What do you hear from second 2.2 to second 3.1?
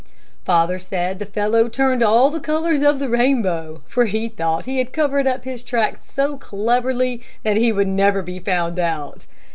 the colors of the